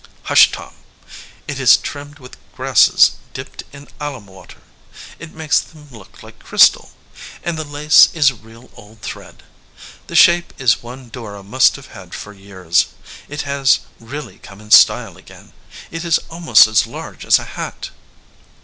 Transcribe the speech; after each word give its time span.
"Hush, 0.23 0.51
Tom! 0.51 0.73
It 1.47 1.59
is 1.59 1.77
trimmed 1.77 2.17
with 2.17 2.35
grasses 2.55 3.11
dipped 3.35 3.61
in 3.71 3.87
alum 3.99 4.25
water. 4.25 4.63
It 5.19 5.31
makes 5.31 5.59
them 5.59 5.89
look 5.91 6.23
like 6.23 6.39
crystal. 6.39 6.89
And 7.43 7.55
the 7.55 7.63
lace 7.63 8.09
is 8.11 8.33
real 8.33 8.71
old 8.73 9.01
thread. 9.03 9.43
The 10.07 10.15
shape 10.15 10.55
is 10.57 10.81
one 10.81 11.09
Dora 11.09 11.43
must 11.43 11.75
have 11.75 11.89
had 11.93 12.15
for 12.15 12.33
years. 12.33 12.87
It 13.29 13.43
has 13.43 13.81
really 13.99 14.39
come 14.39 14.59
in 14.59 14.71
style 14.71 15.17
again. 15.17 15.53
It 15.91 16.03
is 16.03 16.17
almost 16.31 16.65
as 16.65 16.87
large 16.87 17.23
as 17.23 17.37
a 17.37 17.43
hat." 17.45 17.91